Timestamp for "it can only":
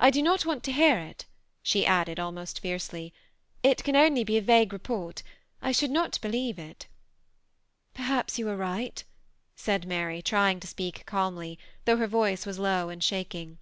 3.62-4.24